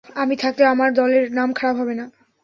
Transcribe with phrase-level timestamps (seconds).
[0.15, 2.05] আমি থাকতে আমার দলের নাম খারাপ হবে না।